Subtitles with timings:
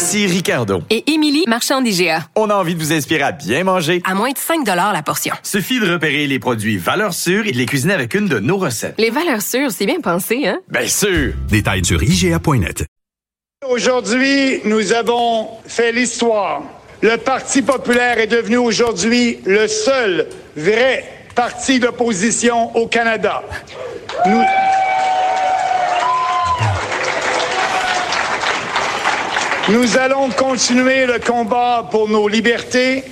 [0.00, 0.80] Ici Ricardo.
[0.88, 2.20] Et Émilie, marchand d'IGA.
[2.34, 4.00] On a envie de vous inspirer à bien manger.
[4.06, 5.34] À moins de 5 la portion.
[5.42, 8.56] Suffit de repérer les produits valeurs sûres et de les cuisiner avec une de nos
[8.56, 8.94] recettes.
[8.96, 10.60] Les valeurs sûres, c'est bien pensé, hein?
[10.70, 11.34] Bien sûr!
[11.50, 12.86] Détails sur IGA.net.
[13.68, 16.62] Aujourd'hui, nous avons fait l'histoire.
[17.02, 21.04] Le Parti populaire est devenu aujourd'hui le seul vrai
[21.34, 23.42] parti d'opposition au Canada.
[24.24, 24.42] Nous...
[29.72, 33.04] Nous allons continuer le combat pour nos libertés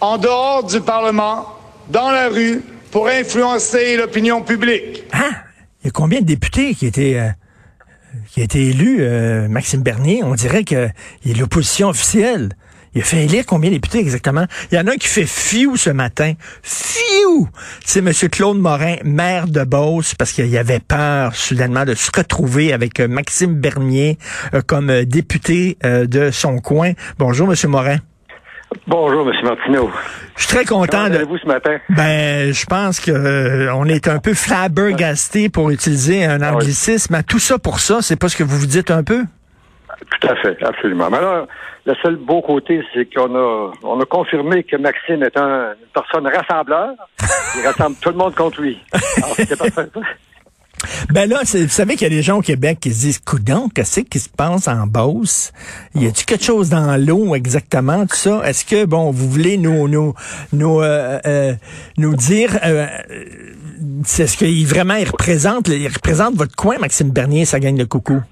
[0.00, 1.46] en dehors du Parlement,
[1.88, 5.04] dans la rue, pour influencer l'opinion publique.
[5.12, 5.30] Hein?
[5.82, 7.28] Il y a combien de députés qui étaient, euh,
[8.28, 10.24] qui a été euh, Maxime Bernier?
[10.24, 12.50] On dirait qu'il est l'opposition officielle.
[12.94, 14.46] Il a fait élire combien de députés exactement?
[14.72, 16.32] Il y en a un qui fait fiou ce matin.
[16.62, 17.48] Fiou!
[17.84, 18.10] C'est M.
[18.30, 23.06] Claude Morin, maire de Beauce, parce qu'il avait peur soudainement de se retrouver avec euh,
[23.06, 24.18] Maxime Bernier
[24.54, 26.92] euh, comme euh, député de son coin.
[27.18, 27.70] Bonjour, M.
[27.70, 27.98] Morin.
[28.86, 29.36] Bonjour, M.
[29.44, 29.90] Martineau.
[30.36, 31.24] Je suis très content Comment de.
[31.24, 31.78] vous ce matin?
[31.90, 37.22] Ben, je pense que on est un peu flabbergasté pour utiliser un Ah anglicisme.
[37.26, 39.24] Tout ça pour ça, c'est pas ce que vous vous dites un peu?
[40.00, 41.08] Tout à fait, absolument.
[41.10, 41.46] Mais alors,
[41.86, 45.88] le seul beau côté, c'est qu'on a, on a confirmé que Maxime est un, une
[45.92, 46.94] personne rassembleur.
[47.56, 48.78] Il rassemble tout le monde contre lui.
[48.92, 49.90] Alors, c'est parfait.
[51.10, 53.68] Ben là, vous savez qu'il y a des gens au Québec qui se disent, coudon,
[53.68, 55.52] qu'est-ce qui se passe en Beauce?
[55.94, 58.42] Y a-tu quelque chose dans l'eau exactement, tout ça?
[58.44, 60.14] Est-ce que, bon, vous voulez nous, nous,
[60.52, 61.52] nous, euh, euh,
[61.98, 63.24] nous dire, euh, euh,
[64.04, 67.86] c'est ce qu'il vraiment, il représente, il représente votre coin, Maxime Bernier, ça gagne le
[67.86, 68.22] coucou?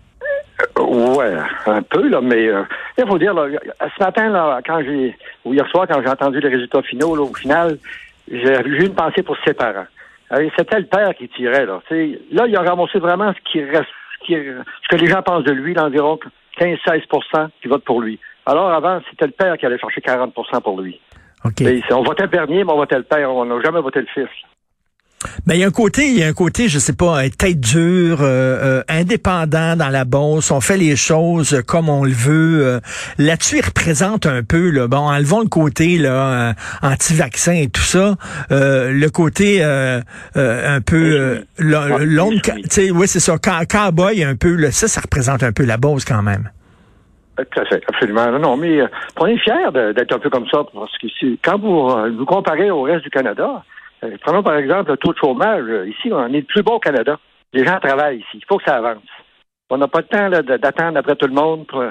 [0.79, 1.35] Ouais,
[1.67, 2.63] un peu, là, mais euh,
[2.97, 3.47] il faut dire, là,
[3.81, 7.23] ce matin, là, quand j'ai, ou hier soir, quand j'ai entendu les résultats finaux, là,
[7.23, 7.79] au final,
[8.31, 9.87] j'ai eu une pensée pour ses parents.
[10.33, 11.81] Euh, C'était le père qui tirait, là.
[11.89, 13.87] Tu sais, là, il a ramassé vraiment ce qui reste,
[14.21, 16.19] ce, qui, ce que les gens pensent de lui, là, environ
[16.59, 18.19] 15-16 qui votent pour lui.
[18.45, 21.01] Alors, avant, c'était le père qui allait chercher 40% pour lui.
[21.45, 21.53] OK.
[21.61, 23.31] Mais c'est- on votait le Bernier, mais on votait le père.
[23.33, 24.29] On n'a jamais voté le fils.
[25.47, 27.29] Ben, il y a un côté, il y a un côté, je sais pas, euh,
[27.37, 30.53] tête dure, euh, euh, indépendant dans la bourse.
[30.53, 32.65] On fait les choses euh, comme on le veut.
[32.67, 32.81] euh.
[33.19, 36.11] Là-dessus, il représente un peu, là, bon, enlevons le côté là,
[36.51, 36.53] euh,
[36.83, 38.15] anti-vaccin et tout ça,
[38.53, 40.01] euh, le côté euh,
[40.37, 42.63] euh, un peu euh, lo- Ouais, long, oui, ca- oui.
[42.63, 44.55] tu sais, oui, c'est ça, cowboy un peu.
[44.55, 46.49] Là, ça, ça représente un peu la bourse quand même.
[47.37, 48.31] Tout à fait, absolument.
[48.33, 48.87] Non, non, mais euh,
[49.17, 49.53] on est fiers
[49.95, 53.05] d'être un peu comme ça, parce que si- quand vous euh, vous comparez au reste
[53.05, 53.65] du Canada,
[54.21, 55.65] prenons par exemple le taux de chômage.
[55.69, 57.19] euh, Ici, on est le plus bas au Canada.
[57.53, 58.35] Les gens travaillent ici.
[58.35, 59.03] Il faut que ça avance.
[59.71, 61.91] On n'a pas le temps d'attendre après tout le monde pour, euh,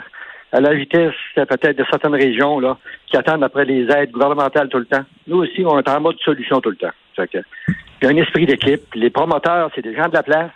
[0.52, 4.70] à la vitesse euh, peut-être de certaines régions là, qui attendent après les aides gouvernementales
[4.70, 5.04] tout le temps.
[5.28, 6.94] Nous aussi, on est en mode solution tout le temps.
[7.20, 8.94] Il y a un esprit d'équipe.
[8.94, 10.52] Les promoteurs, c'est des gens de la place.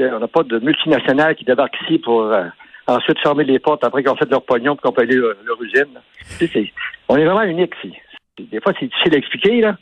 [0.00, 2.44] Euh, On n'a pas de multinationales qui débarquent ici pour euh,
[2.86, 5.62] ensuite fermer les portes après qu'ils ont fait leur pognon et qu'on peut aller leur,
[5.62, 6.00] usine.
[7.08, 7.96] On est vraiment unique ici.
[8.38, 9.76] Des fois, c'est difficile à expliquer, là,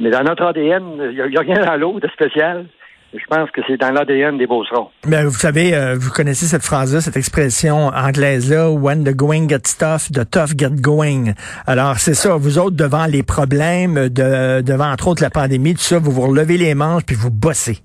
[0.00, 2.66] mais dans notre ADN, il n'y a, rien dans l'eau de spécial.
[3.12, 4.88] Je pense que c'est dans l'ADN des Beaucerons.
[5.04, 9.76] Ben, vous savez, euh, vous connaissez cette phrase-là, cette expression anglaise-là, when the going gets
[9.78, 11.34] tough, the tough get going.
[11.66, 15.80] Alors, c'est ça, vous autres, devant les problèmes, de, devant entre autres la pandémie, tout
[15.80, 17.78] ça, vous vous relevez les manches puis vous bossez.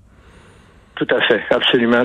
[0.94, 2.04] Tout à fait, absolument.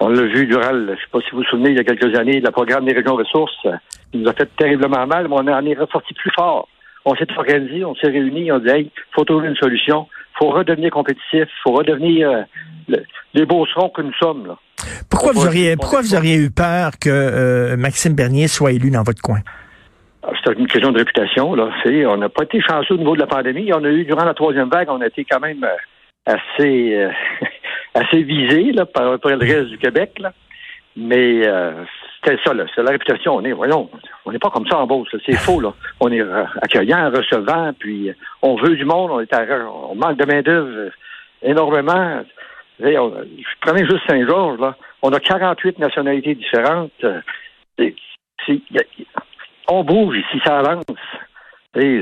[0.00, 1.84] On l'a vu durant, je ne sais pas si vous vous souvenez, il y a
[1.84, 3.66] quelques années, le programme des régions ressources,
[4.12, 6.68] qui nous a fait terriblement mal, mais on en est ressorti plus fort.
[7.10, 10.06] On s'est organisé, on s'est réunis, on dit, hey, faut trouver une solution,
[10.38, 12.42] faut redevenir compétitif, faut redevenir euh,
[12.88, 13.04] le-
[13.34, 14.46] les que nous sommes.
[14.46, 14.56] Là.
[15.10, 19.02] Pourquoi vous auriez, pourquoi vous auriez eu peur que euh, Maxime Bernier soit élu dans
[19.02, 19.40] votre coin?
[20.22, 21.54] Alors, C'est une question de réputation.
[21.54, 21.70] Là.
[21.86, 23.72] On n'a pas été chanceux au niveau de la pandémie.
[23.72, 27.10] On a eu, durant la troisième vague, on a été quand même euh, assez, euh,
[27.94, 30.12] assez visé par, par le reste du Québec.
[30.18, 30.32] Là.
[30.96, 31.84] Mais euh,
[32.22, 32.64] c'était ça, là.
[32.74, 33.36] C'est la réputation.
[33.36, 33.88] On est, voyons,
[34.24, 35.08] on n'est pas comme ça en Beauce.
[35.24, 35.72] C'est faux, là.
[36.00, 39.94] On est euh, accueillant, recevant, puis euh, on veut du monde, on est à- on
[39.94, 40.90] manque de main-d'œuvre euh,
[41.42, 42.22] énormément.
[42.80, 44.76] On- Je prenais juste Saint-Georges, là.
[45.02, 46.90] On a 48 nationalités différentes.
[47.78, 47.94] C'est-
[48.46, 48.62] c'est-
[49.68, 50.84] on bouge ici, ça avance.
[51.76, 52.00] Et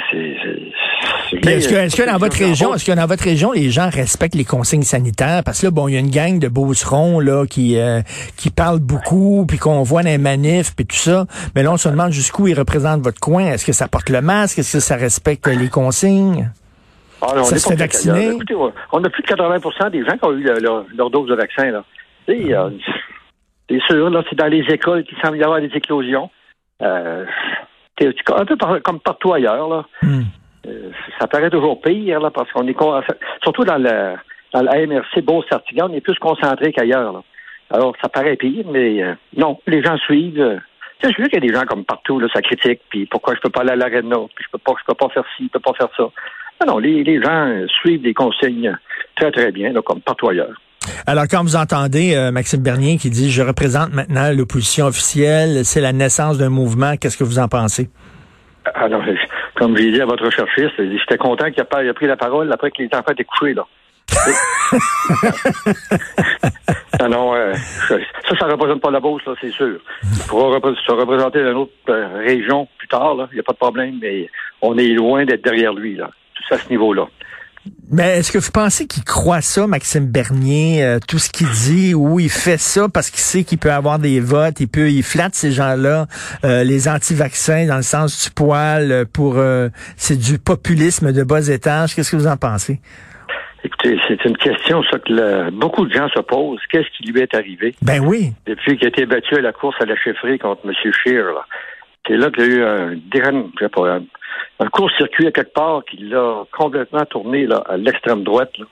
[1.45, 4.83] Est-ce que, dans votre région, est-ce que dans votre région, les gens respectent les consignes
[4.85, 5.43] sanitaires?
[5.45, 8.01] Parce que là, bon, il y a une gang de beaucerons là qui euh,
[8.37, 11.27] qui parlent beaucoup, puis qu'on voit dans les manifs, puis tout ça.
[11.55, 13.45] Mais là, on se demande jusqu'où ils représentent votre coin.
[13.47, 14.59] Est-ce que ça porte le masque?
[14.61, 16.51] Est-ce que ça respecte les consignes?
[17.21, 18.29] Ah, non, on Ça est se fait vacciner?
[18.29, 21.29] Écoutez, on a plus de 80% des gens qui ont eu le- leur, leur dose
[21.29, 21.71] de vaccin.
[21.71, 21.85] Là.
[22.29, 22.71] Tu sais, euh,
[23.69, 26.31] c'est sûr, là, c'est dans les écoles qu'il semble y avoir des éclosions.
[26.83, 27.25] Euh,
[28.01, 29.69] un peu par- comme partout ailleurs.
[29.69, 29.85] Là.
[30.03, 30.23] Hmm.
[30.67, 33.01] Euh, ça paraît toujours pire, là, parce qu'on est con-
[33.43, 34.15] surtout dans le
[34.53, 37.13] dans la MRC Beauce-Sartigan, on est plus concentré qu'ailleurs.
[37.13, 37.23] là.
[37.71, 40.41] Alors, ça paraît pire, mais euh, non, les gens suivent.
[40.41, 40.57] euh,
[41.03, 43.41] c'est sûr qu'il y a des gens comme partout, là, ça critique, puis pourquoi je
[43.41, 45.49] peux pas aller à l'aréna, puis je peux pas, je peux pas faire ci, je
[45.51, 46.05] peux pas faire ça.
[46.65, 48.77] Non, non, les, les gens suivent les consignes
[49.17, 50.55] très, très bien, là, comme partout ailleurs.
[51.07, 55.81] Alors, quand vous entendez euh, Maxime Bernier qui dit «Je représente maintenant l'opposition officielle, c'est
[55.81, 57.89] la naissance d'un mouvement», qu'est-ce que vous en pensez?
[58.75, 59.15] Alors, euh,
[59.55, 62.83] comme j'ai dit à votre recherchiste, j'étais content qu'il ait pris la parole après que
[62.83, 63.67] les enfants étaient couchés, là.
[67.01, 67.53] non, non, euh,
[67.89, 67.97] ça,
[68.39, 69.79] ça représente pas la Beauce, là, c'est sûr.
[70.03, 71.73] Il pourra se représenter dans une autre
[72.25, 73.17] région plus tard.
[73.33, 74.29] Il n'y a pas de problème, mais
[74.63, 76.11] on est loin d'être derrière lui, là.
[76.35, 77.07] Tout ça à ce niveau-là.
[77.91, 81.95] Mais est-ce que vous pensez qu'il croit ça, Maxime Bernier, euh, tout ce qu'il dit,
[81.95, 85.03] ou il fait ça parce qu'il sait qu'il peut avoir des votes, il peut, il
[85.03, 86.07] flatte ces gens-là,
[86.45, 91.23] euh, les anti-vaccins dans le sens du poil, euh, pour, euh, c'est du populisme de
[91.23, 91.95] bas étage.
[91.95, 92.81] Qu'est-ce que vous en pensez?
[93.65, 96.61] Écoutez, c'est une question, ça, que le- beaucoup de gens se posent.
[96.71, 97.75] Qu'est-ce qui lui est arrivé?
[97.83, 98.33] Ben oui.
[98.47, 100.73] depuis qu'il a été battu à la course à la chefferie contre M.
[100.93, 101.25] Scheer?
[102.07, 104.03] C'est là qu'il y a eu un, je sais pas, un,
[104.61, 108.51] un court-circuit à quelque part qui l'a complètement tourné là, à l'extrême droite.
[108.59, 108.65] là.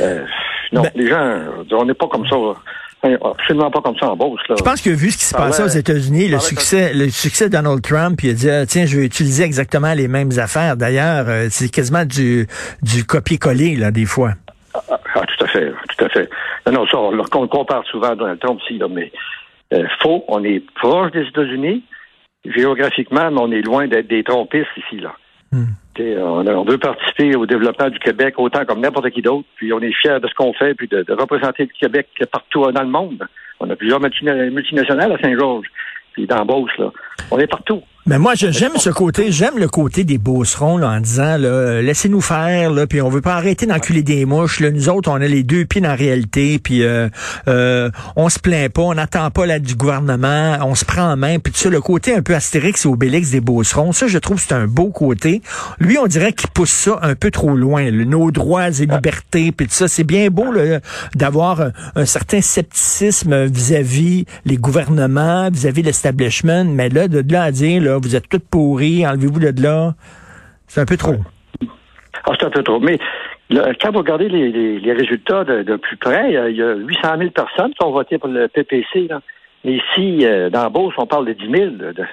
[0.00, 0.24] Euh,
[0.72, 1.40] non, Ben- les gens,
[1.72, 2.36] on n'est pas comme ça.
[2.36, 2.54] là.
[3.02, 4.14] Absolument pas comme ça en.
[4.16, 4.54] Là.
[4.58, 7.52] Je pense que vu ce qui se passait aux États-Unis, le succès, le succès de
[7.56, 10.76] Donald Trump, il a dit ah, tiens, je vais utiliser exactement les mêmes affaires.
[10.76, 12.46] D'ailleurs, euh, c'est quasiment du
[12.82, 14.32] du copier-coller là des fois.
[14.74, 14.80] Ah,
[15.14, 16.28] ah, tout à fait, tout à fait.
[16.66, 19.10] Non, non, ça, on, le- on compare souvent à Donald Trump aussi, là, mais
[19.72, 21.82] euh, faux, on est proche des États-Unis,
[22.44, 25.14] géographiquement, mais on est loin d'être des trompistes ici, là.
[25.52, 25.64] Hmm.
[25.98, 29.92] On, veut participer au développement du Québec autant comme n'importe qui d'autre, puis on est
[29.92, 33.26] fiers de ce qu'on fait, puis de, de représenter le Québec partout dans le monde.
[33.58, 35.66] On a plusieurs multina- multinationales à Saint-Georges,
[36.12, 36.90] puis dans Beauce, là.
[37.30, 37.82] On est partout.
[38.10, 42.20] Mais moi, j'aime ce côté, j'aime le côté des beaucerons là, en disant là, laissez-nous
[42.20, 44.58] faire, là, puis on veut pas arrêter d'enculer des mouches.
[44.58, 44.72] Là.
[44.72, 47.08] Nous autres, on a les deux pieds dans réalité, puis euh,
[47.46, 51.16] euh, on se plaint pas, on n'attend pas l'aide du gouvernement, on se prend en
[51.16, 54.18] main, puis tout ça, le côté un peu Astérix et Obélix des beaucerons, ça, je
[54.18, 55.40] trouve c'est un beau côté.
[55.78, 59.68] Lui, on dirait qu'il pousse ça un peu trop loin, nos droits et libertés, puis
[59.68, 59.86] tout ça.
[59.86, 60.80] C'est bien beau là,
[61.14, 61.62] d'avoir
[61.94, 68.16] un, certain scepticisme vis-à-vis les gouvernements, vis-à-vis l'establishment, mais là, de là à dire, vous
[68.16, 69.94] êtes toutes pourris, enlevez-vous de là,
[70.66, 71.16] c'est un peu trop.
[72.24, 72.80] Ah, c'est un peu trop.
[72.80, 72.98] Mais
[73.48, 76.62] le- quand vous regardez les, les- les résultats de, de plus près, euh, il y
[76.62, 79.08] a 800 000 personnes qui ont voté pour le PPC.
[79.08, 79.20] Là.
[79.64, 82.04] Mais ici, euh, dans Beauce, on parle de 10 000, de de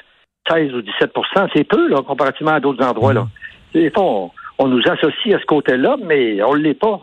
[0.49, 3.13] 16 ou 17% C'est peu, là, comparativement à d'autres endroits.
[3.13, 3.27] Là.
[3.73, 7.01] Des fois, on, on nous associe à ce côté-là, mais on ne l'est pas.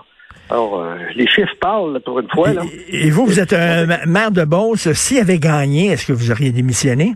[0.51, 2.53] Alors, euh, les chiffres parlent, pour une fois.
[2.53, 2.63] Là.
[2.91, 4.91] Et, et vous, vous êtes un ma- maire de Beauce.
[4.93, 7.15] S'il avait gagné, est-ce que vous auriez démissionné?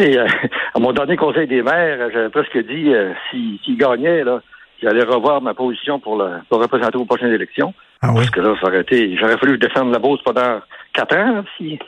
[0.00, 0.26] Euh,
[0.74, 4.40] à mon dernier conseil des maires, j'avais presque dit, euh, s'il s'il gagnait, là,
[4.82, 7.72] j'allais revoir ma position pour le pour représenter aux prochaines élections.
[8.02, 8.16] Ah oui?
[8.16, 9.16] Parce que là, ça aurait été.
[9.16, 10.60] J'aurais fallu défendre la Beauce pendant
[10.92, 11.44] quatre ans.
[11.56, 11.78] Si.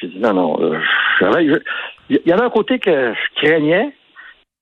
[0.00, 0.58] J'ai dit non, non.
[0.62, 0.78] euh,
[1.20, 1.60] je-
[2.10, 3.92] Il y avait un côté que je craignais,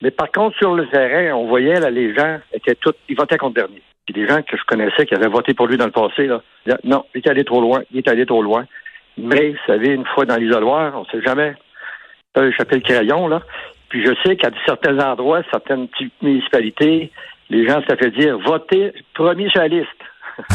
[0.02, 2.94] mais par contre, sur le terrain, on voyait là, les gens étaient tous.
[3.08, 3.82] Ils votaient contre Bernier.
[4.06, 6.40] Puis des gens que je connaissais qui avaient voté pour lui dans le passé, là,
[6.64, 8.64] disaient, non, il est allé trop loin, il est allé trop loin.
[9.18, 11.54] Mais, vous savez, une fois dans l'isoloir, on sait jamais.
[12.44, 13.40] Échapper le crayon, là.
[13.88, 17.10] Puis je sais qu'à certains endroits, certaines petites municipalités,
[17.50, 19.86] les gens se fait dire votez premier sur la liste.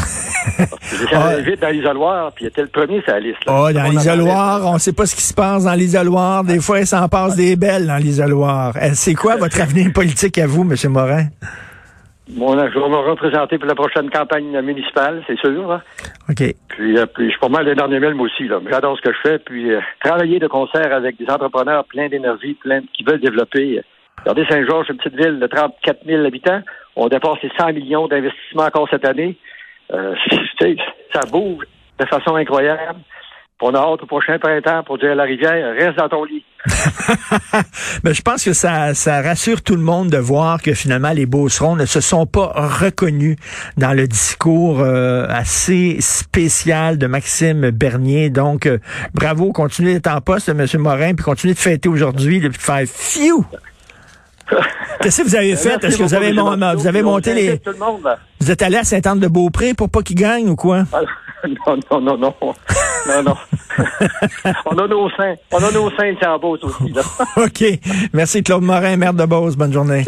[1.00, 1.26] J'étais Ah.
[1.28, 3.44] allé vite dans l'isoloir, puis il était le premier sur la liste.
[3.46, 3.52] là.
[3.52, 6.44] Oh, On dans l'isoloir, on sait pas ce qui se passe dans l'isoloir.
[6.44, 8.74] Des fois, il s'en passe des belles dans l'isoloir.
[8.76, 10.76] Euh, C'est quoi votre avenir politique à vous, M.
[10.92, 11.26] Morin?
[12.28, 15.66] Bon, je vais me représenter pour la prochaine campagne municipale, c'est sûr.
[15.68, 15.82] là.
[16.30, 16.42] OK.
[16.68, 18.46] Puis, euh, puis je suis pas mal de dernier moi aussi.
[18.46, 18.60] là.
[18.70, 19.38] J'adore ce que je fais.
[19.40, 23.78] Puis euh, travailler de concert avec des entrepreneurs pleins d'énergie, pleins qui veulent développer.
[23.78, 23.82] euh,
[24.20, 26.60] Regardez Saint-Georges, une petite ville de 34 000 habitants.
[26.94, 29.36] On dépasse les 100 millions d'investissements encore cette année.
[29.92, 30.14] Euh,
[31.12, 31.64] ça bouge
[31.98, 33.00] de façon incroyable.
[33.62, 36.24] Puis On a hâte au prochain printemps pour dire à la rivière, reste dans ton
[36.24, 36.44] lit.
[38.04, 41.26] Mais je pense que ça, ça rassure tout le monde de voir que finalement les
[41.26, 43.36] Beaucerons ne se sont pas reconnus
[43.76, 48.30] dans le discours euh, assez spécial de Maxime Bernier.
[48.30, 48.78] Donc, euh,
[49.14, 50.66] bravo, continuez d'être en poste, M.
[50.78, 53.46] Morin, puis continuez de fêter aujourd'hui, de faire fiou.
[55.00, 55.82] Qu'est-ce que vous avez fait?
[55.84, 57.58] Est-ce que vous avez, mon- vous avez On monté les...
[57.58, 58.08] Tout le monde.
[58.40, 60.84] Vous êtes allé à Sainte-Anne-de-Beaupré pour pas qu'il gagne ou quoi?
[60.92, 61.00] Ah,
[61.66, 62.54] Non, non, non, non.
[63.08, 63.34] Non, non.
[64.66, 65.34] on a nos seins.
[65.52, 67.02] On a nos seins de Beauce aussi, là.
[67.36, 67.64] OK.
[68.12, 69.56] Merci Claude Morin, maire de Beauce.
[69.56, 70.04] Bonne journée.